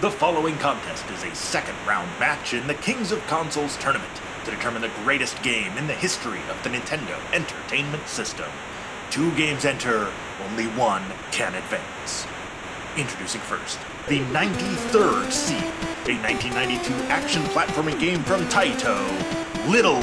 [0.00, 4.50] The following contest is a second round match in the Kings of Consoles tournament to
[4.50, 8.48] determine the greatest game in the history of the Nintendo Entertainment System.
[9.10, 10.10] Two games enter,
[10.48, 12.26] only one can advance.
[12.96, 13.78] Introducing first,
[14.08, 15.62] the 93rd seed,
[16.08, 18.96] a 1992 action platforming game from Taito,
[19.68, 20.00] Little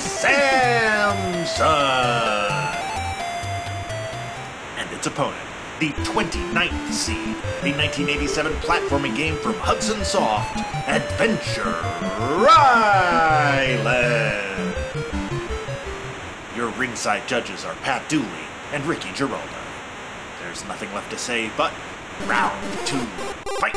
[0.00, 1.66] Samson!
[4.78, 10.58] And its opponent, the 29th seed, the 1987 platforming game from Hudson Soft,
[10.88, 11.74] Adventure
[12.48, 13.94] Island.
[16.56, 18.28] Your ringside judges are Pat Dooley
[18.72, 19.48] and Ricky Giraldo.
[20.40, 21.72] There's nothing left to say but
[22.26, 22.98] round two,
[23.60, 23.74] fight!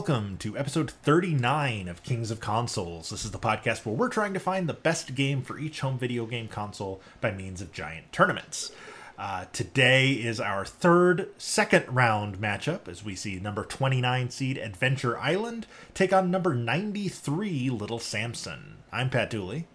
[0.00, 3.10] Welcome to episode 39 of Kings of Consoles.
[3.10, 5.98] This is the podcast where we're trying to find the best game for each home
[5.98, 8.72] video game console by means of giant tournaments.
[9.18, 15.18] Uh, today is our third second round matchup as we see number 29 seed Adventure
[15.18, 18.78] Island take on number 93 Little Samson.
[18.90, 19.66] I'm Pat Dooley.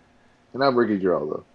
[0.53, 1.45] And I'm Ricky Giraldo.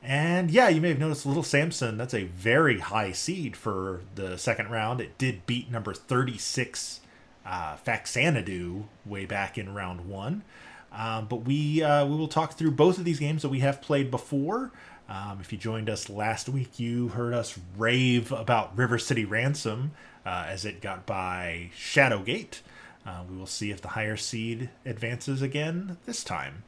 [0.00, 4.38] And yeah, you may have noticed Little Samson, that's a very high seed for the
[4.38, 5.00] second round.
[5.00, 7.00] It did beat number 36
[7.44, 10.42] uh, Faxanadu way back in round one.
[10.92, 13.80] Um, but we uh, we will talk through both of these games that we have
[13.80, 14.72] played before.
[15.08, 19.92] Um, if you joined us last week, you heard us rave about River City Ransom
[20.24, 22.60] uh, as it got by Shadowgate.
[23.04, 26.62] Uh, we will see if the higher seed advances again this time.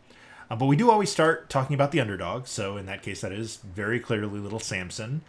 [0.50, 2.46] Uh, but we do always start talking about the underdog.
[2.46, 5.22] So in that case, that is very clearly Little Samson,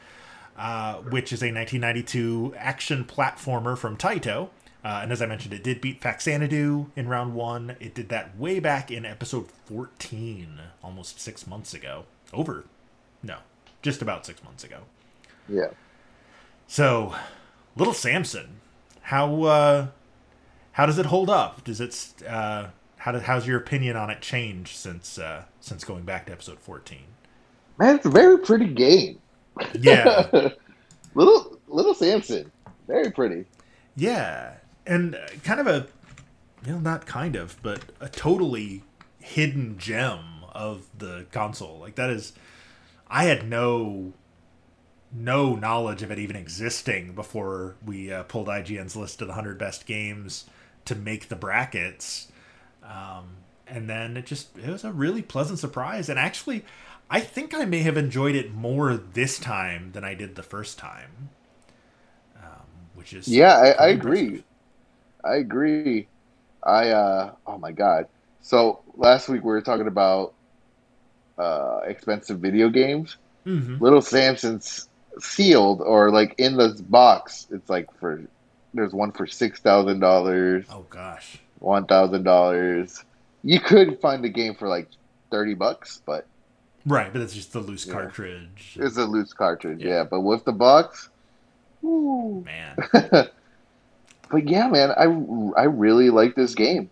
[0.58, 4.50] uh, which is a 1992 action platformer from Taito.
[4.86, 7.76] Uh, and as I mentioned, it did beat Faxanadu in round one.
[7.80, 12.06] It did that way back in episode 14, almost six months ago.
[12.32, 12.66] Over.
[13.24, 13.38] No,
[13.82, 14.82] just about six months ago.
[15.50, 15.70] Yeah.
[16.68, 17.16] So,
[17.76, 18.60] Little Samson,
[19.02, 19.88] how uh,
[20.74, 21.64] how does it hold up?
[21.64, 22.68] Does it uh,
[22.98, 26.60] how do, how's your opinion on it change since uh, since going back to episode
[26.60, 27.00] 14?
[27.80, 29.18] Man, it's a very pretty game.
[29.80, 30.28] Yeah,
[31.16, 32.52] little little Samson.
[32.86, 33.46] Very pretty.
[33.96, 34.54] yeah,
[34.86, 35.88] and kind of a
[36.66, 38.84] you know not kind of, but a totally
[39.20, 41.80] hidden gem of the console.
[41.80, 42.34] Like that is,
[43.08, 44.14] I had no
[45.12, 49.58] no knowledge of it even existing before we uh, pulled IGN's list of the 100
[49.58, 50.46] best games
[50.84, 52.28] to make the brackets.
[52.84, 56.64] Um, and then it just it was a really pleasant surprise and actually
[57.10, 60.78] I think I may have enjoyed it more this time than I did the first
[60.78, 61.30] time.
[62.36, 62.66] Um,
[62.96, 64.44] which is Yeah, I, I agree.
[65.26, 66.08] I agree.
[66.64, 68.06] I uh oh my god.
[68.42, 70.36] So last week we were talking about
[71.38, 73.18] uh expensive video games.
[73.46, 73.80] Mhm.
[73.82, 74.88] Little Samson's
[75.20, 77.48] sealed or like in this box.
[77.50, 78.24] It's like for
[78.74, 81.38] there's one for six thousand dollars, Oh gosh.
[81.60, 83.04] one thousand dollars.
[83.44, 84.90] You could find the game for like
[85.32, 86.28] thirty bucks, but
[86.88, 87.94] Right, but it's just the loose Yeah.
[87.94, 88.78] cartridge.
[88.80, 89.82] it's a loose cartridge.
[89.84, 89.90] Yeah.
[89.90, 91.10] Yeah, but with the box,
[91.84, 92.44] ooh.
[92.46, 92.78] Man.
[94.30, 95.04] but yeah, man, I
[95.62, 96.90] I really like this game.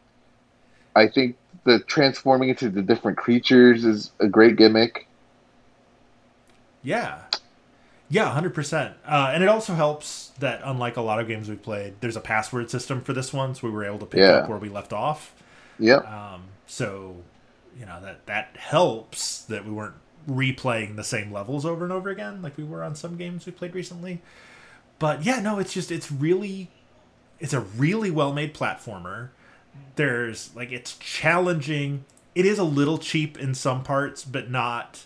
[0.95, 1.35] I think
[1.65, 5.07] the transforming into the different creatures is a great gimmick.
[6.83, 7.19] Yeah.
[8.09, 8.93] Yeah, 100%.
[9.07, 12.21] Uh, and it also helps that, unlike a lot of games we've played, there's a
[12.21, 14.33] password system for this one, so we were able to pick Yeah.
[14.39, 15.33] up where we left off.
[15.79, 16.05] Yep.
[16.07, 17.15] Um, so,
[17.79, 19.95] you know, that, that helps that we weren't
[20.29, 23.51] replaying the same levels over and over again like we were on some games we
[23.51, 24.21] played recently.
[24.99, 26.69] But yeah, no, it's just, it's really,
[27.43, 29.29] it's a really well made platformer.
[29.97, 32.05] There's, like, it's challenging.
[32.35, 35.05] It is a little cheap in some parts, but not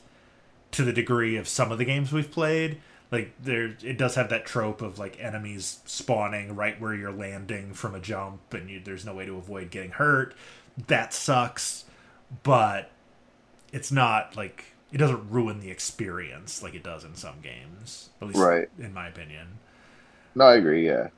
[0.71, 2.79] to the degree of some of the games we've played.
[3.11, 7.73] Like there, it does have that trope of like enemies spawning right where you're landing
[7.73, 10.35] from a jump, and you, there's no way to avoid getting hurt.
[10.87, 11.85] That sucks,
[12.43, 12.91] but
[13.73, 18.09] it's not like it doesn't ruin the experience like it does in some games.
[18.21, 18.69] At least, Right.
[18.77, 19.59] in my opinion.
[20.35, 20.85] No, I agree.
[20.85, 21.09] Yeah.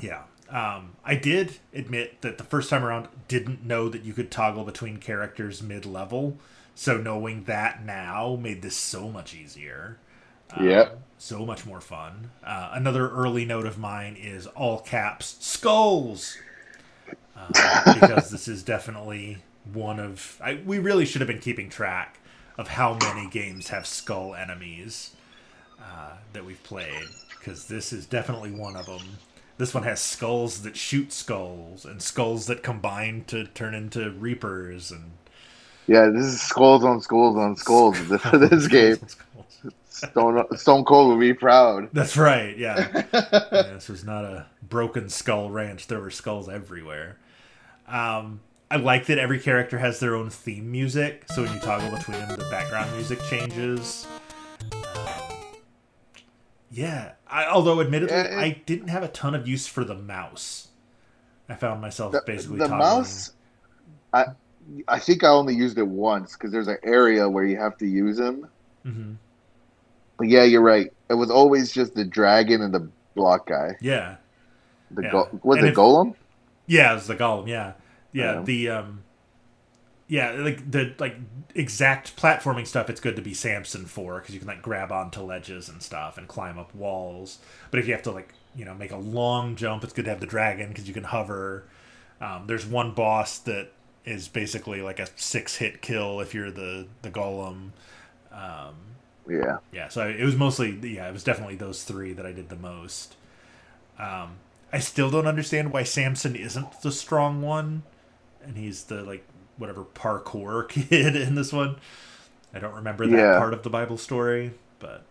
[0.00, 0.22] Yeah.
[0.50, 4.64] Um, I did admit that the first time around didn't know that you could toggle
[4.64, 6.38] between characters mid level.
[6.74, 9.98] So knowing that now made this so much easier.
[10.50, 11.02] Um, Yep.
[11.18, 12.30] So much more fun.
[12.44, 16.38] Uh, another early note of mine is all caps skulls.
[17.36, 19.38] Uh, because this is definitely
[19.72, 20.40] one of.
[20.42, 22.20] I, we really should have been keeping track
[22.56, 25.14] of how many games have skull enemies
[25.80, 27.04] uh, that we've played
[27.38, 29.18] because this is definitely one of them.
[29.58, 34.92] This one has skulls that shoot skulls and skulls that combine to turn into reapers
[34.92, 35.10] and
[35.88, 38.98] Yeah, this is skulls on skulls on skulls for this game.
[39.88, 41.88] Stone, Stone Cold will be proud.
[41.92, 42.56] That's right.
[42.56, 43.02] Yeah.
[43.12, 43.72] yeah.
[43.74, 45.88] This was not a broken skull ranch.
[45.88, 47.18] There were skulls everywhere.
[47.88, 48.40] Um,
[48.70, 51.24] I like that every character has their own theme music.
[51.32, 54.06] So when you toggle between them, the background music changes.
[54.72, 55.36] Um,
[56.70, 57.12] yeah.
[57.30, 60.68] I, although, admittedly, Yeah, it- I didn't have a ton of use for the mouse.
[61.48, 62.78] I found myself The, basically the toggling.
[62.80, 63.32] mouse,
[64.12, 64.26] I
[64.86, 67.86] I think I only used it once because there's an area where you have to
[67.86, 68.46] use him.
[68.82, 69.12] hmm
[70.18, 70.92] But yeah, you're right.
[71.08, 73.76] It was always just the dragon and the block guy.
[73.80, 74.16] Yeah.
[74.90, 75.10] The Yeah.
[75.12, 76.14] go- was And it if- Golem?
[76.66, 77.46] Yeah, it was the golem.
[77.48, 77.72] Yeah,
[78.12, 78.34] yeah.
[78.34, 78.42] Yeah.
[78.42, 79.02] The um,
[80.08, 81.16] yeah, like the like
[81.54, 82.90] exact platforming stuff.
[82.90, 86.18] It's good to be Samson for because you can like grab onto ledges and stuff
[86.18, 87.38] and climb up walls.
[87.70, 90.10] But if you have to like you know make a long jump, it's good to
[90.10, 91.64] have the dragon because you can hover.
[92.20, 93.68] Um, there's one boss that
[94.04, 97.70] is basically like a six hit kill if you're the the golem.
[98.32, 98.74] Um,
[99.28, 99.58] Yeah.
[99.72, 102.56] yeah so it was mostly yeah it was definitely those three that i did the
[102.56, 103.16] most
[103.98, 104.36] um
[104.72, 107.82] i still don't understand why samson isn't the strong one
[108.44, 109.24] and he's the like
[109.58, 111.76] whatever parkour kid in this one
[112.54, 113.38] i don't remember that Yeah.
[113.38, 115.04] part of the bible story but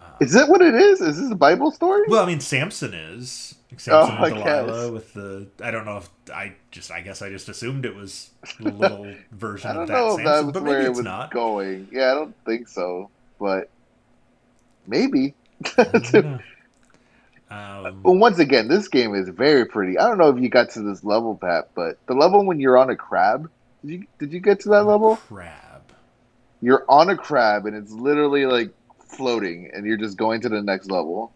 [0.00, 1.00] uh, Is that what it is?
[1.00, 2.06] Is this a Bible story?
[2.08, 4.90] well i mean samson is samson Oh, and delilah guess.
[4.90, 8.30] with the i don't know if i just i guess i just assumed it was
[8.60, 11.30] a little version of that know samson that's but where maybe it it's was not
[11.30, 11.88] going.
[11.92, 13.70] Yeah, I don't think so, but
[14.86, 15.34] maybe.
[17.50, 19.98] Um, Well, once again, this game is very pretty.
[19.98, 22.76] I don't know if you got to this level, Pat, but the level when you're
[22.76, 23.50] on a crab,
[23.82, 25.16] did you did you get to that level?
[25.16, 25.92] crab
[26.60, 30.60] You're on a crab and it's literally like floating, and you're just going to the
[30.62, 31.32] next level.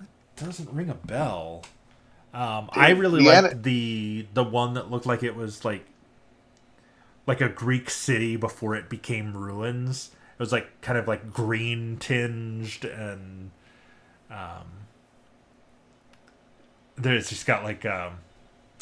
[0.00, 0.08] It
[0.44, 1.64] doesn't ring a bell.
[2.32, 5.84] Um, I really the liked ani- the the one that looked like it was like
[7.26, 10.10] like a Greek city before it became ruins.
[10.32, 13.52] It was like kind of like green tinged and
[14.30, 14.66] um,
[16.96, 18.18] there's just got like um,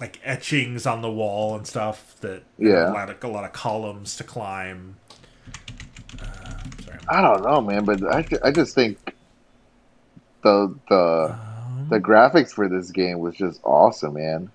[0.00, 2.90] like etchings on the wall and stuff that Yeah.
[2.90, 4.96] a lot of, a lot of columns to climb.
[6.20, 6.98] Uh, sorry.
[7.08, 9.14] I don't know, man, but I, I just think
[10.42, 14.52] the the Um, the graphics for this game was just awesome, man.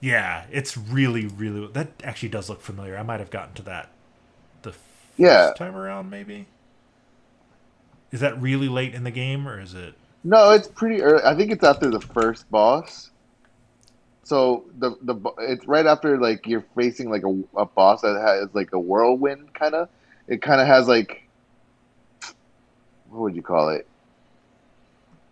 [0.00, 1.66] Yeah, it's really, really.
[1.72, 2.96] That actually does look familiar.
[2.96, 3.90] I might have gotten to that
[4.62, 4.82] the first
[5.16, 5.54] Yeah.
[5.56, 6.46] time around, maybe.
[8.12, 9.94] Is that really late in the game, or is it?
[10.22, 11.22] No, it's pretty early.
[11.24, 13.10] I think it's after the first boss.
[14.22, 18.54] So the the it's right after like you're facing like a, a boss that has
[18.54, 19.88] like a whirlwind kind of.
[20.28, 21.26] It kind of has like
[23.08, 23.88] what would you call it?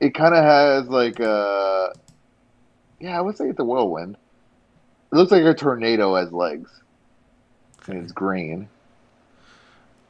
[0.00, 1.92] It kind of has like a
[2.98, 4.16] yeah, I would say it's a whirlwind.
[5.12, 6.70] It looks like a tornado has legs.
[7.86, 8.68] And it's green.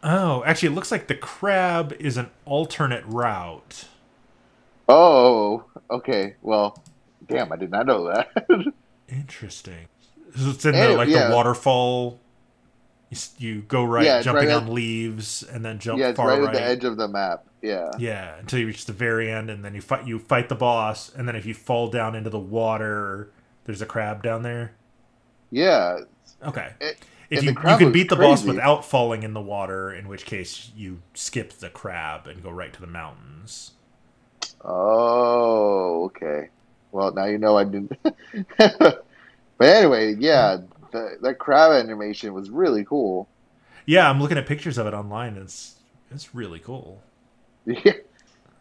[0.03, 3.85] Oh, actually, it looks like the crab is an alternate route.
[4.89, 6.37] Oh, okay.
[6.43, 6.83] Well,
[7.27, 8.31] damn, I did not know that.
[9.09, 9.87] Interesting.
[10.37, 11.29] So it's in Eh, the like yeah.
[11.29, 12.21] the waterfall.
[13.11, 16.17] You, you go right, Yeah, jumping right on at- leaves, and then jump yeah, it's
[16.17, 16.49] far right, right.
[16.49, 17.45] at the edge of the map.
[17.63, 17.91] Yeah.
[17.99, 20.07] Yeah, until you reach the very end, and then you fight.
[20.07, 23.31] You fight the boss, and then if you fall down into the water,
[23.65, 24.73] there's a crab down there.
[25.51, 26.01] Yeah.
[26.45, 26.73] Okay.
[26.81, 26.99] It-
[27.31, 30.71] if you you can beat the boss without falling in the water, in which case
[30.75, 33.73] you skip the crab and go right to the mountains.
[34.65, 36.49] Oh, okay.
[36.93, 37.93] Well, now you know I didn't.
[38.59, 39.05] but
[39.61, 40.59] anyway, yeah,
[40.91, 43.29] the, that crab animation was really cool.
[43.87, 45.37] Yeah, I'm looking at pictures of it online.
[45.37, 45.77] It's
[46.11, 47.03] it's really cool.
[47.67, 47.93] Yeah,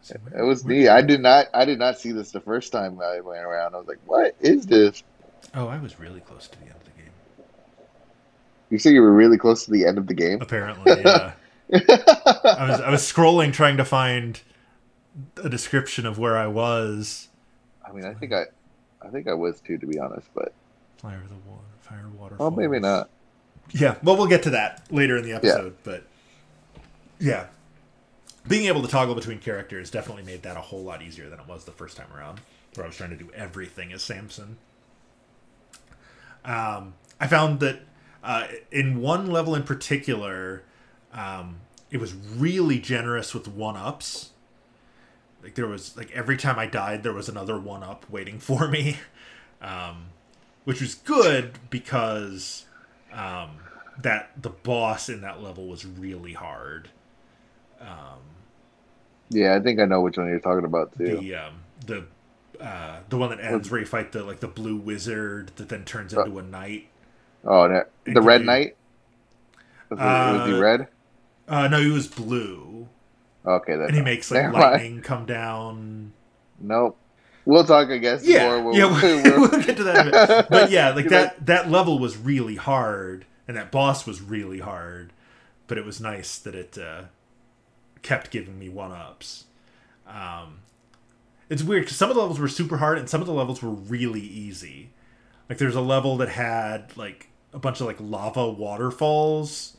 [0.01, 0.89] So it was neat.
[0.89, 1.47] I did not.
[1.53, 3.73] I did not see this the first time I went around.
[3.73, 5.03] I was like, "What is this?"
[5.53, 7.11] Oh, I was really close to the end of the game.
[8.69, 10.41] You said you were really close to the end of the game.
[10.41, 11.33] Apparently, yeah.
[11.73, 14.39] I was I was scrolling trying to find
[15.43, 17.29] a description of where I was.
[17.87, 18.45] I mean, I think I,
[19.01, 20.27] I think I was too, to be honest.
[20.33, 20.53] But
[20.97, 22.35] Fire the water, fire water.
[22.39, 23.09] oh, maybe not.
[23.71, 26.03] Yeah, well, we'll get to that later in the episode, but
[27.19, 27.47] yeah,
[28.47, 31.47] being able to toggle between characters definitely made that a whole lot easier than it
[31.47, 32.39] was the first time around,
[32.75, 34.57] where I was trying to do everything as Samson.
[36.45, 37.81] Um, I found that
[38.23, 40.63] uh, in one level in particular,
[41.13, 41.57] um,
[41.91, 44.31] it was really generous with one ups.
[45.47, 48.67] Like there was like every time I died, there was another one up waiting for
[48.67, 48.97] me,
[49.63, 50.07] um,
[50.65, 52.65] which was good because
[53.13, 53.51] um,
[53.97, 56.89] that the boss in that level was really hard.
[57.81, 58.19] Um,
[59.29, 61.05] Yeah, I think I know which one you're talking about too.
[61.19, 62.05] the um, the
[62.59, 65.85] uh, the one that ends where you fight the like the blue wizard that then
[65.85, 66.89] turns Uh, into a knight.
[67.45, 68.75] oh, that, the Red be- Knight.
[69.89, 70.87] Was, it, was he Uh, red?
[71.47, 72.89] Uh, no, he was blue,
[73.47, 73.87] Okay, then.
[73.87, 74.53] and he makes like mind.
[74.53, 76.11] lightning come down.
[76.59, 76.97] Nope.
[77.45, 78.25] We'll talk, I guess.
[78.25, 80.07] Yeah, more yeah, we'll, we'll get to that.
[80.07, 80.47] in a.
[80.49, 85.13] But yeah, like that that level was really hard, and that boss was really hard.
[85.67, 87.03] But it was nice that it uh,
[88.01, 89.45] kept giving me one ups.
[90.05, 90.59] Um,
[91.49, 93.61] it's weird because some of the levels were super hard, and some of the levels
[93.61, 94.89] were really easy.
[95.49, 99.76] Like there's a level that had like a bunch of like lava waterfalls,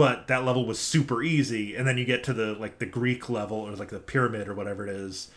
[0.00, 1.76] but that level was super easy.
[1.76, 4.54] And then you get to the like the Greek level or like the pyramid or
[4.54, 5.30] whatever it is,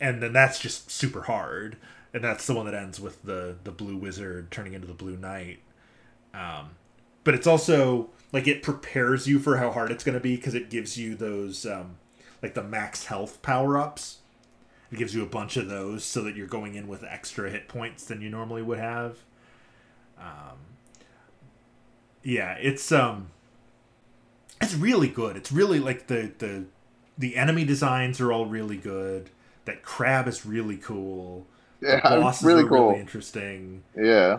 [0.00, 1.76] and then that's just super hard
[2.12, 5.16] and that's the one that ends with the the blue wizard turning into the blue
[5.16, 5.60] knight
[6.34, 6.70] um
[7.24, 10.54] but it's also like it prepares you for how hard it's going to be because
[10.54, 11.96] it gives you those um
[12.42, 14.18] like the max health power-ups
[14.92, 17.66] it gives you a bunch of those so that you're going in with extra hit
[17.68, 19.18] points than you normally would have
[20.18, 20.58] um
[22.22, 23.30] yeah it's um
[24.64, 26.64] it's really good it's really like the the
[27.16, 29.30] the enemy designs are all really good
[29.64, 31.46] that crab is really cool.
[31.86, 32.88] The yeah, bosses really are cool.
[32.88, 33.82] really interesting.
[33.96, 34.38] yeah.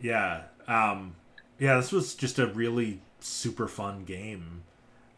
[0.00, 0.44] Yeah.
[0.66, 1.16] Um,
[1.58, 4.62] yeah, this was just a really super fun game.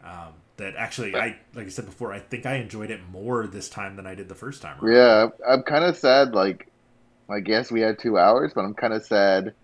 [0.02, 3.68] Um, that actually, I like I said before, I think I enjoyed it more this
[3.68, 4.78] time than I did the first time.
[4.80, 4.92] around.
[4.92, 6.34] Yeah, I'm kind of sad.
[6.34, 6.68] Like,
[7.28, 9.54] I guess we had two hours, but I'm kind of sad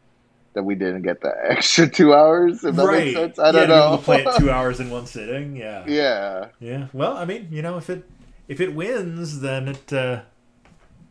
[0.54, 2.64] that we didn't get the extra two hours.
[2.64, 3.04] If that right.
[3.07, 3.97] makes sense, I don't yeah, know.
[3.97, 5.57] to play it two hours in one sitting.
[5.57, 5.85] Yeah.
[5.87, 6.88] yeah, Yeah.
[6.92, 8.09] Well, I mean, you know, if it
[8.49, 10.23] if it wins, then it uh,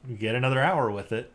[0.08, 1.32] you get another hour with it.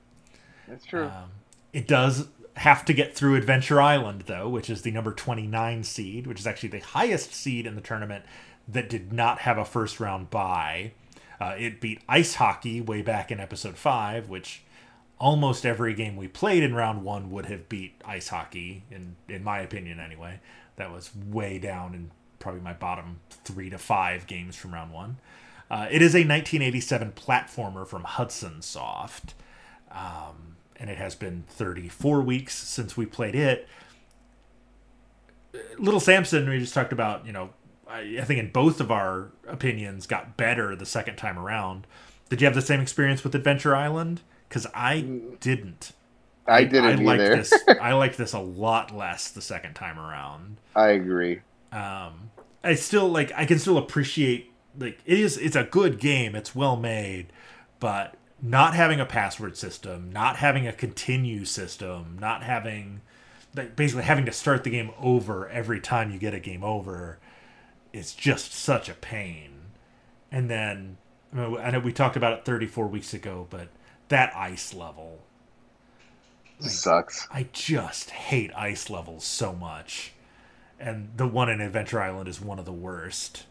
[0.68, 1.06] that's true.
[1.06, 1.30] Um,
[1.72, 6.26] it does have to get through Adventure Island, though, which is the number 29 seed,
[6.26, 8.24] which is actually the highest seed in the tournament
[8.68, 10.92] that did not have a first round bye.
[11.40, 14.62] Uh, it beat ice hockey way back in episode 5, which
[15.24, 19.42] almost every game we played in round 1 would have beat ice hockey, in, in
[19.42, 20.38] my opinion, anyway.
[20.76, 25.16] That was way down in probably my bottom 3 to 5 games from round 1.
[25.70, 29.32] Uh, it is a 1987 platformer from Hudson Soft
[29.90, 33.66] um, and it has been 34 weeks since we played it.
[35.78, 37.50] Little Samson, we just talked about, you know,
[37.88, 41.86] I, I think in both of our opinions got better the second time around.
[42.28, 44.20] Did you have the same experience with Adventure Island?
[44.54, 45.00] Because I
[45.40, 45.90] didn't.
[46.46, 47.36] I didn't I either.
[47.36, 47.52] this.
[47.80, 50.58] I like this a lot less the second time around.
[50.76, 51.40] I agree.
[51.72, 52.30] Um,
[52.62, 53.32] I still like.
[53.34, 55.36] I can still appreciate like it is.
[55.38, 56.36] It's a good game.
[56.36, 57.32] It's well made,
[57.80, 63.00] but not having a password system, not having a continue system, not having
[63.56, 67.18] like basically having to start the game over every time you get a game over,
[67.92, 69.50] it's just such a pain.
[70.30, 70.98] And then
[71.32, 73.66] I, mean, I know we talked about it 34 weeks ago, but
[74.08, 75.20] that ice level,
[76.60, 77.26] Sucks.
[77.30, 80.12] I just hate ice levels so much.
[80.78, 83.44] And the one in Adventure Island is one of the worst.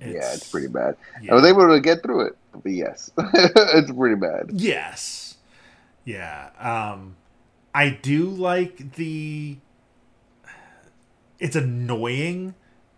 [0.00, 0.96] yeah, it's pretty bad.
[1.22, 1.32] yeah.
[1.32, 4.50] I was able to get through it, but yes, it's pretty bad.
[4.52, 5.36] Yes.
[6.04, 6.50] Yeah.
[6.58, 7.16] Um
[7.74, 9.56] I do like the
[11.38, 12.54] it's annoying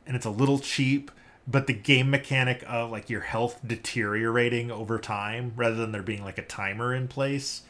[0.07, 1.11] and it's a little cheap,
[1.50, 6.23] but the game mechanic of like your health deteriorating over time rather than there being
[6.23, 7.62] like a timer in place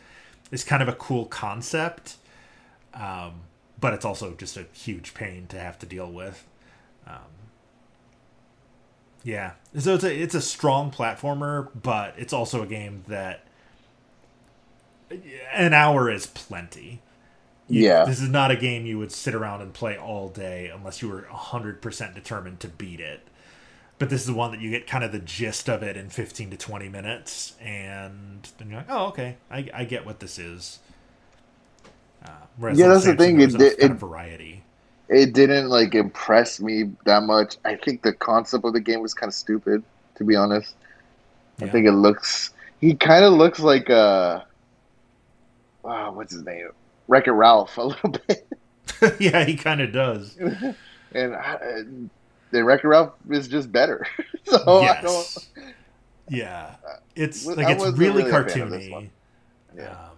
[0.51, 2.17] is kind of a cool concept.
[2.93, 3.43] Um
[3.81, 6.47] but it's also just a huge pain to have to deal with.
[7.07, 7.39] Um
[9.23, 9.53] yeah.
[9.79, 13.45] So it's a it's a strong platformer, but it's also a game that
[15.55, 17.01] an hour is plenty.
[17.69, 18.05] Yeah.
[18.05, 21.09] This is not a game you would sit around and play all day unless you
[21.09, 23.29] were 100% determined to beat it.
[23.99, 26.09] But this is the one that you get kind of the gist of it in
[26.09, 30.39] 15 to 20 minutes, and then you're like, oh, okay, I, I get what this
[30.39, 30.79] is.
[32.25, 32.31] Uh,
[32.73, 34.63] Yeah, that's the thing, it did it, variety
[35.09, 37.57] it didn't like impress me that much.
[37.65, 39.83] I think the concept of the game was kind of stupid,
[40.17, 40.75] to be honest.
[41.61, 42.53] I think it looks.
[42.81, 44.43] He kind of looks like uh,
[45.83, 46.69] wow, what's his name?
[47.09, 48.47] Wreck It Ralph a little bit.
[49.19, 50.37] yeah, he kind of does.
[51.13, 51.83] and I,
[52.51, 54.07] the Wreck Ralph is just better.
[54.45, 55.49] so I don't.
[56.29, 56.77] Yeah.
[57.17, 59.11] It's I like it's really, really cartoony.
[59.77, 59.91] Yeah.
[59.91, 60.17] Um,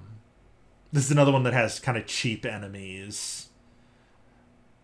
[0.92, 3.48] this is another one that has kind of cheap enemies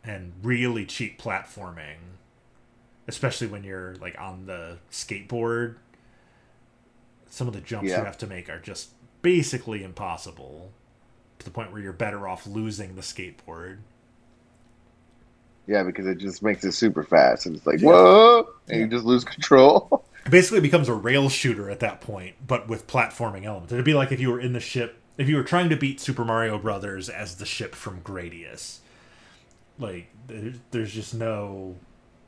[0.05, 1.97] and really cheap platforming,
[3.09, 5.77] especially when you're like on the skateboard.
[7.29, 7.99] Some of the jumps Yeah.
[7.99, 8.91] you have to make are just
[9.23, 10.71] basically impossible.
[11.39, 13.79] to the point where you're better off losing the skateboard.
[15.67, 19.05] Yeah, because it just makes it super fast, and it's like whoa, and you just
[19.05, 20.05] lose control.
[20.31, 23.73] Basically, it becomes a rail shooter at that point, but with platforming elements.
[23.73, 26.01] It'd be like if you were in the ship, if you were trying to beat
[26.01, 28.79] Super Mario Brothers as the ship from Gradius.
[29.79, 30.09] Like,
[30.71, 31.77] there's just no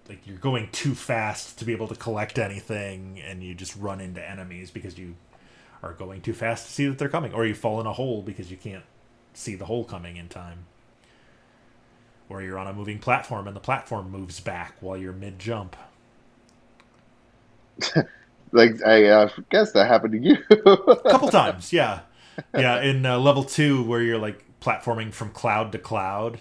[0.09, 4.01] like you're going too fast to be able to collect anything and you just run
[4.01, 5.15] into enemies because you
[5.83, 8.23] are going too fast to see that they're coming or you fall in a hole
[8.23, 8.85] because you can't
[9.35, 10.67] see the hole coming in time
[12.29, 15.77] or you're on a moving platform and the platform moves back while you're mid jump
[18.53, 22.01] like I uh, guess that happened to you a couple times yeah
[22.55, 26.41] yeah in uh, level 2 where you're like platforming from cloud to cloud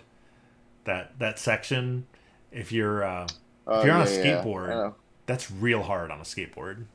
[0.86, 2.08] that that section
[2.52, 3.28] if you're uh,
[3.68, 4.96] Oh, if you're on yeah, a skateboard, know.
[5.26, 6.86] that's real hard on a skateboard.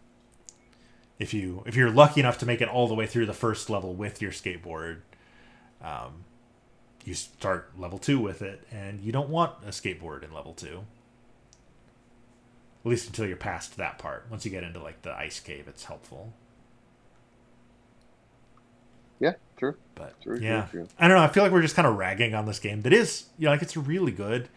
[1.18, 3.70] If you if you're lucky enough to make it all the way through the first
[3.70, 5.00] level with your skateboard,
[5.82, 6.24] um,
[7.04, 10.84] you start level two with it, and you don't want a skateboard in level two.
[12.84, 14.26] At least until you're past that part.
[14.28, 16.32] Once you get into like the ice cave, it's helpful.
[19.20, 19.76] Yeah, true.
[19.94, 20.88] But True, true, yeah, true.
[20.98, 21.22] I don't know.
[21.22, 22.82] I feel like we're just kind of ragging on this game.
[22.82, 24.48] That is, you know, like it's really good,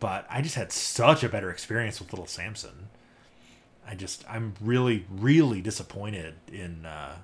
[0.00, 2.88] but I just had such a better experience with Little Samson.
[3.86, 7.18] I just, I'm really, really disappointed in uh,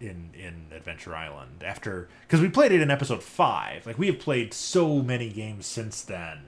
[0.00, 3.86] in in Adventure Island after because we played it in episode five.
[3.86, 6.38] Like we have played so many games since then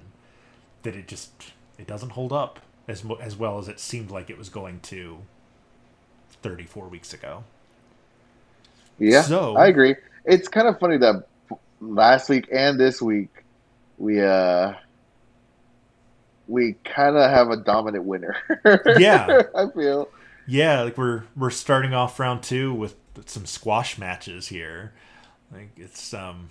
[0.82, 1.30] that it just
[1.78, 5.18] it doesn't hold up as as well as it seemed like it was going to
[6.42, 7.44] 34 weeks ago.
[8.98, 9.94] Yeah, So- I agree.
[10.24, 11.26] It's kind of funny that
[11.80, 13.28] last week and this week
[13.98, 14.74] we uh
[16.48, 18.36] we kind of have a dominant winner.
[18.98, 19.42] Yeah.
[19.54, 20.08] I feel.
[20.46, 22.94] Yeah, like we're we're starting off round two with
[23.24, 24.92] some squash matches here.
[25.52, 26.50] Like it's um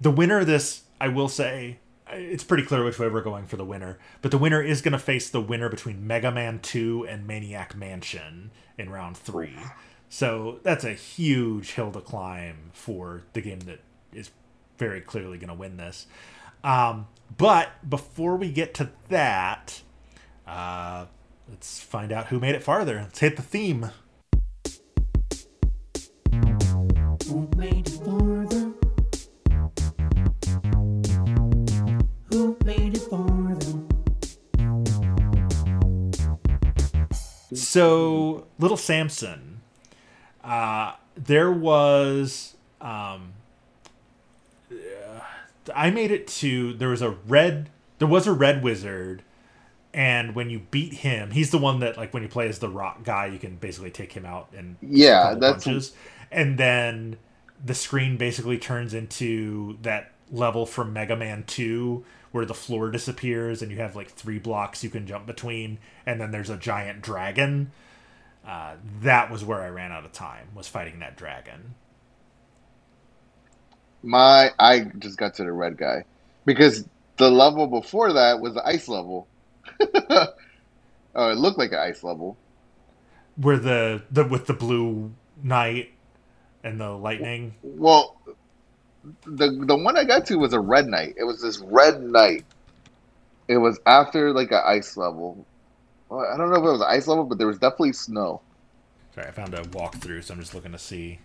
[0.00, 1.78] the winner of this, I will say,
[2.10, 3.98] it's pretty clear which way we're going for the winner.
[4.22, 7.74] But the winner is going to face the winner between Mega Man Two and Maniac
[7.74, 9.56] Mansion in round three.
[10.08, 13.80] So that's a huge hill to climb for the game that
[14.12, 14.30] is
[14.78, 16.06] very clearly going to win this.
[16.62, 19.82] Um, but before we get to that,
[20.46, 21.06] uh,
[21.48, 23.00] let's find out who made it farther.
[23.02, 23.90] Let's hit the theme.
[37.56, 39.60] So, Little Samson,
[40.44, 42.54] uh, there was.
[42.80, 43.32] Um,
[44.70, 45.20] uh,
[45.74, 46.74] I made it to.
[46.74, 47.70] There was a red.
[47.98, 49.22] There was a red wizard,
[49.94, 52.68] and when you beat him, he's the one that like when you play as the
[52.68, 55.92] rock guy, you can basically take him out and Yeah, that's- punches,
[56.30, 57.16] and then
[57.64, 63.62] the screen basically turns into that level from Mega Man Two where the floor disappears
[63.62, 67.02] and you have like three blocks you can jump between, and then there's a giant
[67.02, 67.72] dragon.
[68.46, 70.48] Uh, that was where I ran out of time.
[70.54, 71.74] Was fighting that dragon.
[74.02, 76.04] My I just got to the red guy
[76.44, 76.84] because
[77.16, 79.26] the level before that was the ice level.
[79.80, 80.26] oh,
[81.16, 82.36] it looked like an ice level.
[83.36, 85.12] Where the the with the blue
[85.42, 85.90] knight
[86.62, 87.54] and the lightning.
[87.62, 88.16] Well,
[89.24, 91.14] the the one I got to was a red knight.
[91.18, 92.44] It was this red knight.
[93.48, 95.44] It was after like an ice level.
[96.08, 98.40] Well, I don't know if it was ice level, but there was definitely snow.
[99.14, 101.20] Sorry, I found a walkthrough, so I'm just looking to see.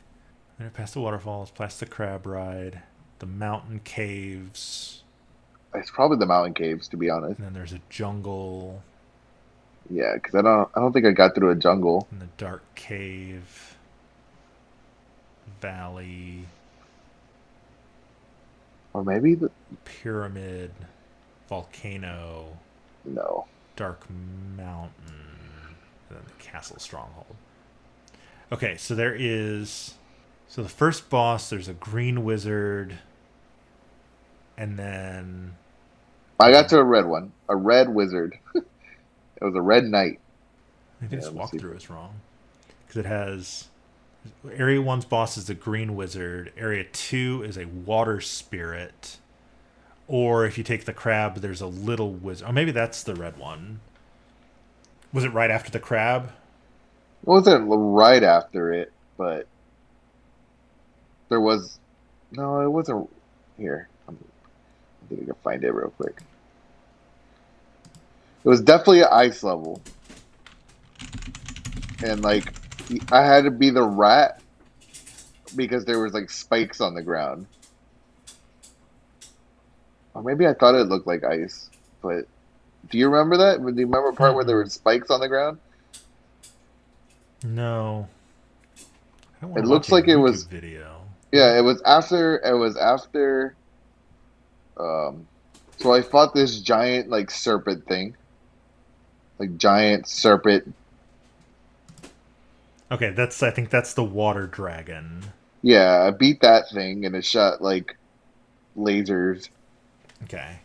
[0.74, 2.82] Past the waterfalls, past the crab ride,
[3.20, 5.02] the mountain caves,
[5.74, 7.40] It's probably the mountain caves, to be honest.
[7.40, 8.84] and then there's a jungle
[9.90, 12.08] Yeah, because I don't I don't think I got through a jungle.
[12.12, 13.76] and the dark cave,
[15.60, 16.46] valley,
[18.94, 19.52] Or maybe the
[19.86, 20.74] pyramid,
[21.50, 22.60] volcano,
[23.06, 23.48] no.
[23.76, 24.94] dark mountain,
[26.10, 27.36] and then the castle stronghold.
[28.52, 29.96] Okay, so there is.
[30.48, 33.00] So the first boss, there's a green wizard,
[34.58, 35.58] and then
[36.40, 38.38] I got to a red one, a red wizard.
[38.56, 38.66] it
[39.44, 40.20] was a red knight.
[41.02, 41.62] Maybe Yeah, this let me see.
[41.62, 42.22] walkthrough is wrong
[42.88, 43.70] because it has
[44.56, 46.52] area one's boss is a green wizard.
[46.58, 49.18] Area two is a water spirit,
[50.08, 52.48] or if you take the crab, there's a little wizard.
[52.50, 53.80] Oh, maybe that's the red one.
[55.14, 56.32] Was it right after the crab?
[57.22, 59.48] It wasn't right after it, but
[61.30, 61.80] there was
[62.32, 62.62] no.
[62.62, 63.10] It wasn't
[63.58, 63.88] here.
[64.08, 64.18] I'm,
[65.04, 66.22] I think I can find it real quick.
[68.44, 69.82] It was definitely an ice level,
[72.04, 72.54] and like
[73.12, 74.42] I had to be the rat
[75.56, 77.46] because there was like spikes on the ground.
[80.14, 81.70] Or maybe I thought it looked like ice,
[82.02, 82.26] but
[82.90, 83.60] do you remember that?
[83.60, 85.60] Do you remember part where there were spikes on the ground?
[87.44, 88.08] No.
[88.78, 91.02] I don't wanna It looks like it was- video.
[91.32, 92.40] Yeah, it was after.
[92.44, 93.56] It was after.
[94.78, 95.28] Um,
[95.78, 98.16] so I fought this giant like serpent thing,
[99.40, 100.74] like giant serpent.
[102.92, 105.24] Okay, that's I think that's the water dragon.
[105.62, 107.96] Yeah, I beat that thing and it shot like
[108.78, 109.50] lasers.
[110.24, 110.60] Okay.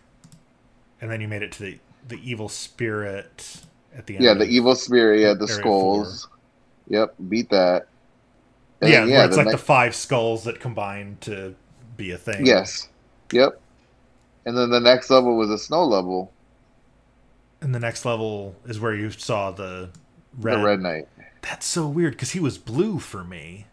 [1.00, 3.60] And then you made it to the the evil spirit
[3.94, 4.24] at the end.
[4.24, 5.20] Yeah, of- the evil spirit.
[5.20, 6.28] Yeah, the skulls.
[6.88, 7.88] Yep, beat that.
[8.80, 11.54] And Yeah, then, where it's the like the five skulls that combine to
[11.96, 12.46] be a thing.
[12.46, 12.88] Yes.
[13.32, 13.60] Yep.
[14.44, 16.30] And then the next level was a snow level,
[17.60, 19.90] And the next level is where you saw the
[20.38, 20.58] red.
[20.60, 21.08] the red knight.
[21.48, 23.66] That's so weird because he was blue for me.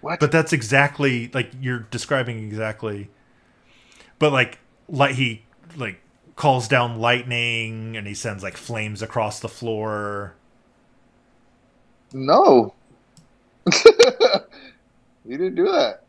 [0.00, 0.20] What?
[0.20, 3.10] But that's exactly like you're describing exactly.
[4.18, 5.44] But like, like he
[5.76, 6.00] like
[6.36, 10.34] calls down lightning and he sends like flames across the floor.
[12.12, 12.74] No.
[13.72, 13.80] he
[15.26, 16.04] didn't do that.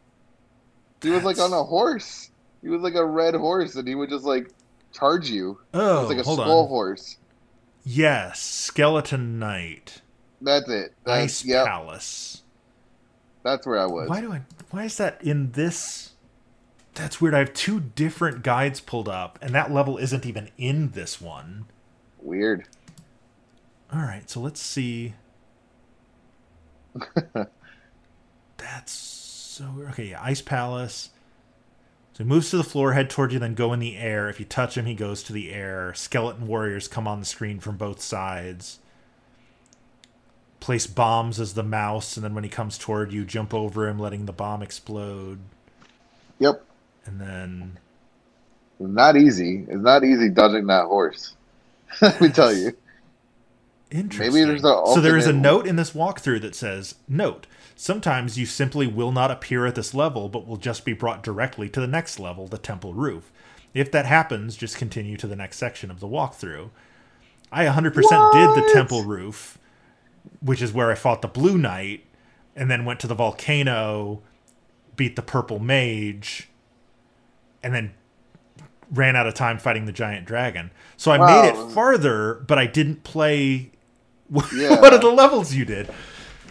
[1.02, 2.32] He was like on a horse.
[2.62, 4.54] He was like a red horse, and he would just like
[4.94, 5.60] charge you.
[5.94, 6.68] It Oh, was like a oh, hold skull on.
[6.68, 7.18] horse.
[7.84, 10.02] Yes, skeleton knight,
[10.42, 10.94] That's it.
[11.04, 12.44] That's, ice yep, palace.
[13.44, 14.10] that's where I was.
[14.10, 14.42] Why do I?
[14.72, 16.12] Why is that in this?
[16.96, 17.34] That's weird.
[17.34, 21.66] I have two different guides pulled up, and that level isn't even in this one.
[22.20, 22.68] Weird.
[23.92, 25.14] All right, so let's see.
[28.58, 29.90] That's so weird.
[29.92, 31.10] Okay, yeah, Ice Palace.
[32.14, 34.30] So he moves to the floor, head towards you, then go in the air.
[34.30, 35.94] If you touch him, he goes to the air.
[35.94, 38.80] Skeleton warriors come on the screen from both sides.
[40.60, 44.00] Place bombs as the mouse, and then when he comes toward you, jump over him,
[44.00, 45.40] letting the bomb explode.
[46.40, 46.64] Yep.
[47.06, 47.80] And then
[48.80, 49.66] It's not easy.
[49.70, 51.36] It's not easy dodging that horse.
[52.02, 52.74] Let me tell you.
[53.92, 54.48] Interesting.
[54.48, 58.46] there's a so there is a note in this walkthrough that says, "Note: Sometimes you
[58.46, 61.88] simply will not appear at this level, but will just be brought directly to the
[61.88, 63.32] next level, the temple roof.
[63.74, 66.70] If that happens, just continue to the next section of the walkthrough."
[67.52, 67.94] I 100%
[68.34, 69.58] did the temple roof,
[70.42, 72.06] which is where I fought the Blue Knight,
[72.56, 74.22] and then went to the volcano,
[74.96, 76.50] beat the Purple Mage,
[77.64, 77.94] and then
[78.92, 80.72] ran out of time fighting the giant dragon.
[80.98, 81.70] So I made it Wow.
[81.70, 83.72] farther, but I didn't play
[84.56, 84.80] Yeah.
[84.82, 85.90] one of the levels you did.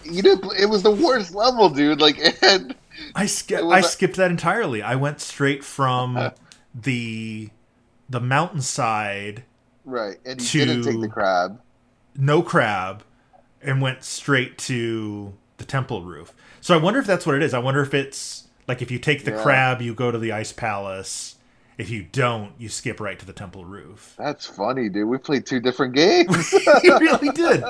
[0.04, 0.38] You did.
[0.58, 2.00] It was the worst level, dude.
[2.00, 2.76] Like, had,
[3.14, 4.82] I sk- It I skipped that entirely.
[4.82, 6.30] I went straight from
[6.74, 7.50] the
[8.08, 9.44] the mountainside,
[9.84, 11.60] right, and you didn't take the crab.
[12.16, 13.02] no crab,
[13.62, 16.32] and went straight to the temple roof.
[16.60, 17.54] So I wonder if that's what it is.
[17.54, 19.42] I wonder if it's like if you take the Yeah.
[19.42, 21.36] crab, you go to the ice palace.
[21.78, 24.14] If you don't, you skip right to the temple roof.
[24.18, 25.06] That's funny, dude.
[25.08, 26.52] We played two different games.
[26.82, 27.62] you really did.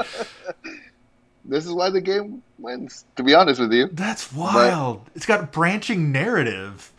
[1.44, 3.04] this is why the game wins.
[3.16, 5.10] To be honest with you, That's wild.
[5.14, 6.90] it's got branching narrative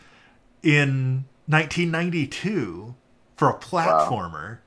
[0.62, 2.94] in 1992
[3.36, 4.58] for a platformer.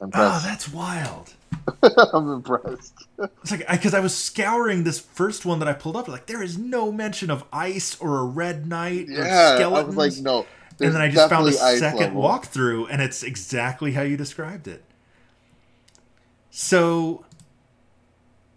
[0.00, 1.34] Oh, that's wild.
[2.12, 3.06] I'm impressed.
[3.18, 6.42] It's like because I, was scouring this first one that I pulled up, like there
[6.42, 9.96] is no mention of ice or a red knight Yeah, or I skeletons.
[9.96, 10.46] was like, no.
[10.80, 12.22] and then I just found the ice second level.
[12.22, 14.84] walkthrough, and it's exactly how you described it.
[16.50, 17.24] So,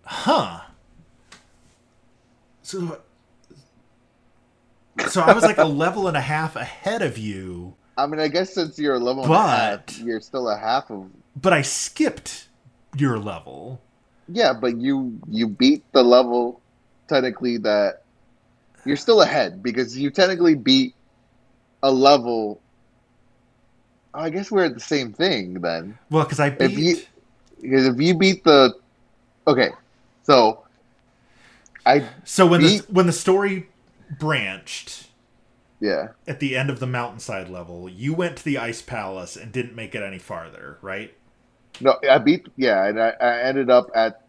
[0.06, 0.62] huh?
[2.62, 3.02] So,
[5.08, 8.30] so I was like a level and a half ahead of you, I mean, I
[8.30, 11.10] guess since you're a level and a half, But- you're still a half of.
[11.36, 12.47] but I skipped
[12.95, 13.82] your level.
[14.28, 16.62] Yeah, but you you beat the level
[17.08, 18.04] technically that
[18.86, 20.93] you're still ahead because you technically beat
[21.84, 22.62] a level.
[24.13, 25.97] I guess we're at the same thing then.
[26.10, 26.71] Well, because I beat.
[26.71, 26.97] If you
[27.62, 28.73] because if you beat the
[29.47, 29.69] okay,
[30.23, 30.63] so
[31.86, 33.67] I so when the when the story
[34.17, 35.08] branched
[35.80, 39.52] yeah at the end of the mountainside level, you went to the ice palace and
[39.52, 41.13] didn't make it any farther, right?
[41.82, 44.22] No I beat yeah and I, I ended up at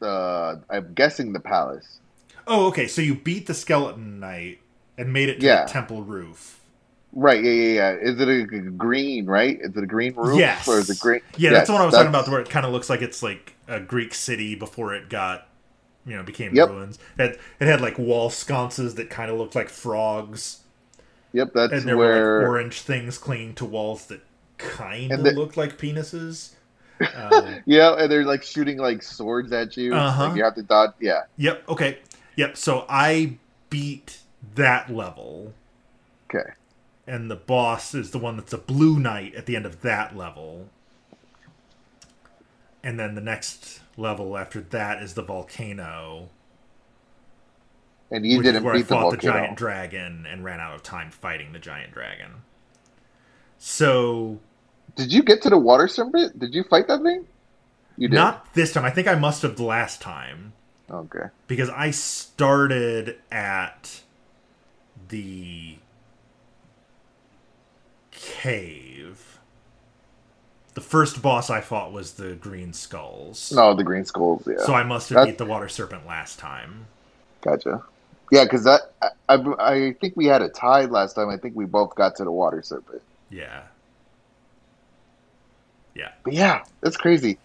[0.00, 1.98] the I'm guessing the palace.
[2.46, 2.88] Oh, okay.
[2.88, 4.58] So you beat the skeleton knight
[4.98, 5.64] and made it to Yeah.
[5.64, 6.58] the temple roof.
[7.14, 7.96] Right, yeah, yeah, yeah.
[8.00, 9.58] Is it a green, right?
[9.60, 10.38] Is it a green roof?
[10.38, 10.66] Yes.
[10.66, 11.20] Or is it green?
[11.36, 13.02] Yeah, Yes, that's the one I was talking about, where it kind of looks like
[13.02, 15.46] it's like a Greek city before it got,
[16.06, 16.68] you know, became Yep.
[16.70, 16.98] ruins.
[17.18, 20.60] It had, it had like wall sconces that kind of looked like frogs,
[21.34, 24.22] Yep, that's and there were like orange things clinging to walls that
[24.58, 26.54] kind of the- looked like penises.
[27.14, 29.94] Um, Yeah, and they're like shooting like swords at you.
[29.94, 30.28] Uh-huh.
[30.28, 30.92] Like you have to dodge.
[31.00, 31.68] Yeah, Yep.
[31.68, 31.98] Okay.
[32.36, 32.56] Yep.
[32.56, 33.36] So I
[33.70, 34.18] beat
[34.54, 35.52] that level,
[36.30, 36.50] Okay.
[37.06, 40.16] and the boss is the one that's a blue knight at the end of that
[40.16, 40.68] level.
[42.84, 46.30] And then the next level after that is the volcano,
[48.10, 49.32] And you didn't where beat the fought the, volcano.
[49.44, 52.42] giant dragon and ran out of time fighting the giant dragon.
[53.58, 54.40] So
[54.96, 56.38] Did you get to the water serpent?
[56.38, 57.26] Did you fight that thing?
[57.96, 58.16] You did.
[58.16, 58.84] not this time.
[58.84, 60.52] I think I must have the last time.
[60.90, 61.26] Okay.
[61.46, 64.00] because I started at
[65.08, 65.76] the
[68.10, 69.38] cave.
[70.74, 73.52] The first boss I fought was the green skulls.
[73.54, 74.46] No, the green skulls.
[74.46, 74.64] Yeah.
[74.64, 76.86] So I must have That- beat the water serpent last time.
[77.42, 77.82] Gotcha.
[78.30, 81.28] Yeah, because that I, I I think we had a tie last time.
[81.28, 83.02] I think we both got to the water serpent.
[83.30, 83.62] Yeah.
[85.94, 86.10] Yeah.
[86.24, 87.38] But yeah, that's crazy.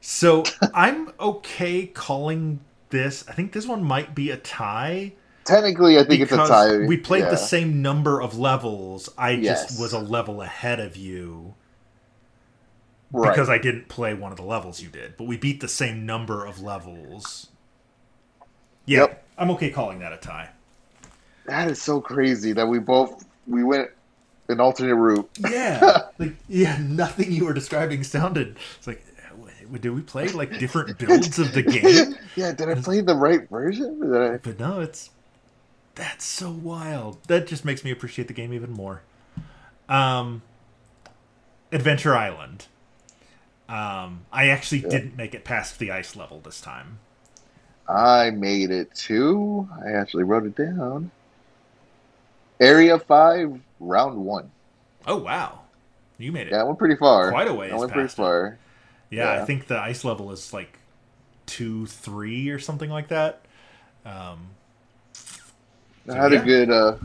[0.00, 3.24] So I'm okay calling this.
[3.28, 5.12] I think this one might be a tie.
[5.44, 6.78] Technically, I think it's a tie.
[6.86, 7.30] We played yeah.
[7.30, 9.10] the same number of levels.
[9.18, 9.66] I Yes.
[9.66, 11.54] just was a level ahead of you.
[13.12, 13.30] right.
[13.30, 16.06] because I didn't play one of the levels you did, but we beat the same
[16.06, 17.48] number of levels.
[18.86, 19.24] Yeah, Yep.
[19.38, 20.50] I'm okay calling that a tie.
[21.46, 23.90] that is so crazy that we both we went
[24.48, 25.28] an alternate route.
[25.38, 28.56] Yeah, like yeah, nothing you were describing sounded.
[28.78, 29.04] It's like,
[29.80, 32.16] did we play like different builds of the game?
[32.36, 34.14] yeah, did I play the right version?
[34.14, 34.38] I...
[34.38, 35.10] But no, it's
[35.94, 37.22] that's so wild.
[37.28, 39.02] That just makes me appreciate the game even more.
[39.88, 40.42] Um,
[41.72, 42.66] Adventure Island.
[43.68, 46.98] Um, I actually didn't make it past the ice level this time.
[47.88, 49.68] I made it too.
[49.84, 51.10] I actually wrote it down.
[52.60, 54.50] Area five, round one.
[55.06, 55.60] Oh wow,
[56.18, 56.52] you made it.
[56.52, 57.30] Yeah, I went pretty far.
[57.30, 58.58] Quite a ways I went pretty far.
[59.10, 60.78] Yeah, I think the ice level is like
[61.46, 63.42] two, three, or something like that.
[64.04, 64.48] Um,
[66.08, 66.40] I had yeah.
[66.40, 66.96] a good uh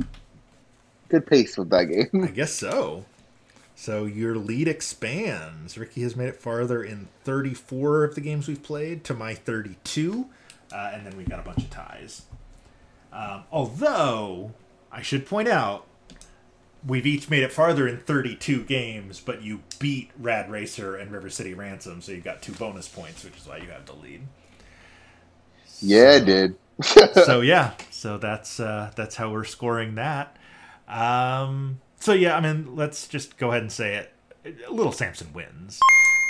[1.10, 2.24] good pace with that game.
[2.24, 3.06] I guess so.
[3.76, 5.78] So your lead expands.
[5.78, 10.28] Ricky has made it farther in 34 of the games we've played to my 32,
[10.74, 12.24] uh, and then we've got a bunch of ties.
[13.14, 14.52] Um, although
[14.92, 15.86] I should point out,
[16.86, 21.30] we've each made it farther in 32 games, but you beat Rad Racer and River
[21.30, 24.22] City Ransom, so you've got two bonus points, which is why you have the lead.
[25.82, 26.56] yeah, it So- did.
[27.26, 30.38] so yeah, so that's uh, that's how we're scoring that.
[30.88, 34.14] Um, so yeah, I mean, let's just go ahead and say it.
[34.72, 35.78] Little Samson wins.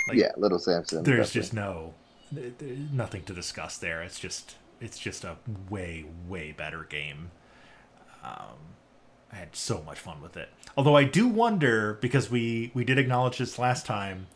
[0.08, 1.04] Like, yeah, Little Samson.
[1.04, 1.40] there's definitely.
[1.40, 1.94] just no
[2.34, 4.02] th- th- nothing to discuss there.
[4.02, 5.36] It's just it's just a
[5.68, 7.30] way way better game.
[8.24, 8.74] Um,
[9.32, 10.48] I had so much fun with it.
[10.76, 14.26] Although I do wonder because we we did acknowledge this last time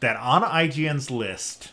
[0.00, 1.72] that on IGN's list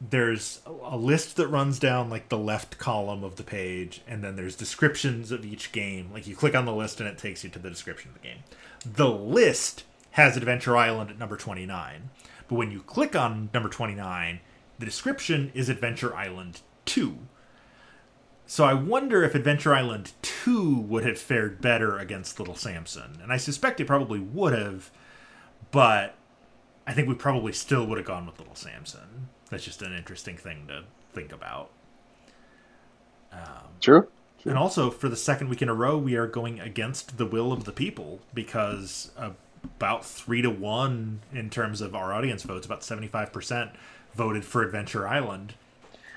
[0.00, 4.34] there's a- list that runs down like the left column of the page and then
[4.36, 6.10] there's descriptions of each game.
[6.12, 8.26] Like you click on the list and it takes you to the description of the
[8.26, 8.38] game.
[8.84, 12.10] The list has adventure island at number 29
[12.48, 14.40] but when you click on number 29
[14.78, 17.18] the description is adventure island 2
[18.50, 23.32] so i wonder if adventure island 2 would have fared better against little samson and
[23.32, 24.90] i suspect it probably would have
[25.70, 26.16] but
[26.90, 29.28] I think we probably still would have gone with Little Samson.
[29.48, 31.70] That's just an interesting thing to think about.
[33.32, 34.08] Um, true.
[34.44, 37.52] And also, for the second week in a row, we are going against the will
[37.52, 39.12] of the people because
[39.62, 43.72] about three to one in terms of our audience votes, about 75%
[44.14, 45.54] voted for Adventure Island.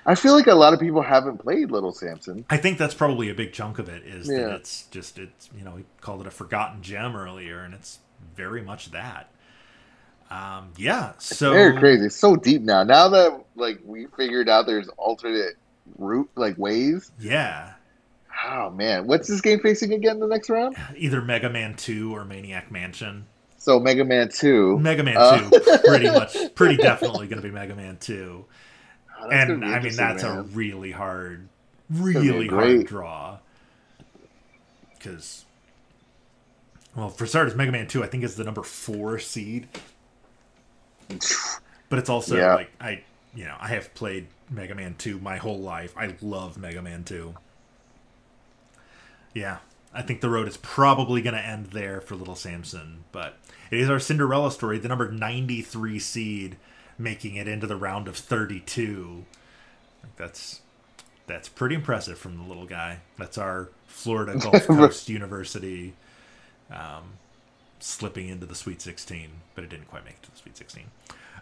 [0.06, 2.46] I feel like a lot of people haven't played Little Samson.
[2.50, 5.64] I think that's probably a big chunk of it is that it's just, it's, you
[5.64, 8.00] know, we called it a forgotten gem earlier, and it's
[8.36, 9.30] very much that.
[10.30, 11.54] Um, yeah, so.
[11.54, 12.08] Very crazy.
[12.08, 12.84] It's so deep now.
[12.84, 15.56] Now that like we figured out there's alternate
[15.98, 17.12] route like ways.
[17.20, 17.74] Yeah.
[18.46, 20.76] Oh man, what's this game facing again in the next round?
[20.98, 23.26] Either Mega Man 2 or Maniac Mansion.
[23.58, 24.80] So Mega Man Two.
[24.80, 28.44] Mega Man Uh, 2, pretty much, pretty definitely going to be Mega Man 2.
[29.32, 31.48] And I mean, that's a really hard,
[31.90, 33.38] really hard draw.
[34.98, 35.46] Because,
[36.96, 39.68] well, for starters, Mega Man 2, I think, is the number four seed.
[41.90, 42.56] But it's also Yeah.
[42.56, 43.04] like, I,
[43.36, 45.94] you know, I have played Mega Man 2 my whole life.
[45.98, 47.36] I love Mega Man 2.
[49.34, 49.58] Yeah,
[49.94, 53.38] I think the road is probably going to end there for Little Samson, but
[53.72, 56.58] it is our Cinderella story, the number 93 seed
[56.98, 59.26] making it into the round of 32.
[60.02, 60.62] Like that's
[61.26, 63.00] that's pretty impressive from the little guy.
[63.18, 65.94] That's our Florida Gulf Coast University
[66.72, 67.14] um,
[67.80, 70.86] slipping into the Sweet 16, but it didn't quite make it to the Sweet 16.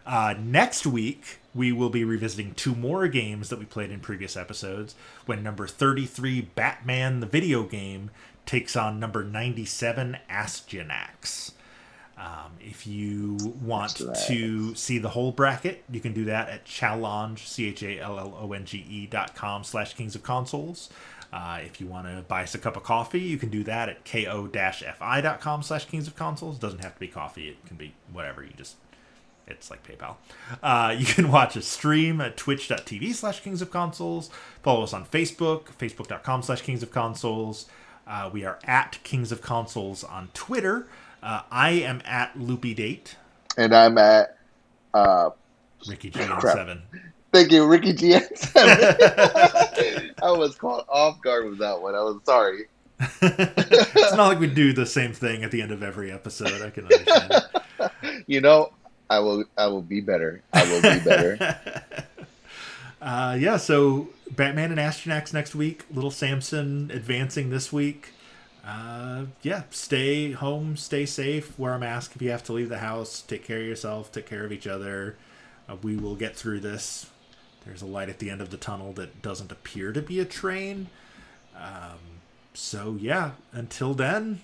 [0.06, 4.36] Uh, next week, we will be revisiting two more games that we played in previous
[4.36, 8.10] episodes when number 33, Batman the Video Game,
[8.46, 11.52] takes on number 97, Astyanax.
[12.22, 17.40] Um, if you want to see the whole bracket, you can do that at challonge,
[17.40, 20.92] C-H-A-L-L-O-N-G-E E dot com slash kings of consoles.
[21.34, 23.90] Uh, if you want to buy us a cup of coffee, you can do that
[23.90, 26.60] at ko-fi.com slash kings of consoles.
[26.60, 27.50] Doesn't have to be coffee.
[27.50, 28.44] It can be whatever.
[28.44, 28.76] You just
[29.48, 30.18] it's like PayPal.
[30.62, 34.30] Uh, you can watch a stream at twitch.tv slash kings of consoles.
[34.62, 37.66] Follow us on Facebook, facebook.com slash kings of consoles.
[38.06, 40.88] Uh, we are at kings of consoles on Twitter.
[41.22, 43.16] Uh, I am at loopy date.
[43.58, 44.38] And I'm at.
[44.94, 45.30] Uh,
[45.88, 46.82] Ricky G seven.
[47.32, 48.52] thank you, Ricky GX.
[50.24, 51.96] I was caught off guard with that one.
[51.96, 52.66] I was sorry.
[53.00, 56.62] it's not like we do the same thing at the end of every episode.
[56.62, 57.32] I can understand.
[57.32, 57.46] it.
[58.28, 58.72] You know,
[59.10, 59.44] I will.
[59.58, 60.44] I will be better.
[60.54, 61.56] I will be better.
[63.02, 65.84] Uh, yeah, so Batman and Astyanax next week.
[65.92, 68.14] Little Samson advancing this week.
[68.65, 72.78] Uh, yeah, stay home, stay safe, wear a mask if you have to leave the
[72.80, 73.21] house.
[73.21, 75.15] Take care of yourself, take care of each other.
[75.67, 77.08] Uh, we will get through this.
[77.65, 80.26] There's a light at the end of the tunnel that doesn't appear to be a
[80.26, 80.88] train.
[81.56, 82.00] Um,
[82.54, 84.41] so yeah, until then,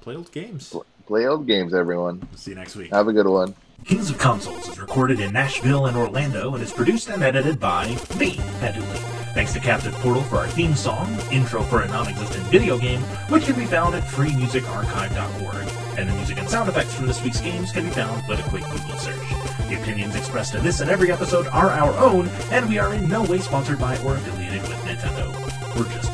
[0.00, 0.74] play old games.
[1.06, 2.26] Play old games, everyone.
[2.34, 2.90] See you next week.
[2.90, 3.54] Have a good one.
[3.84, 7.88] Kings of Consoles is recorded in Nashville and Orlando and is produced and edited by
[8.18, 9.13] me, Pat Dooley.
[9.34, 13.46] Thanks to Captain Portal for our theme song, intro for a non-existent video game, which
[13.46, 15.98] can be found at freemusicarchive.org.
[15.98, 18.48] And the music and sound effects from this week's games can be found with a
[18.48, 19.28] quick Google search.
[19.68, 23.08] The opinions expressed in this and every episode are our own, and we are in
[23.08, 25.76] no way sponsored by or affiliated with Nintendo.
[25.76, 26.13] We're just.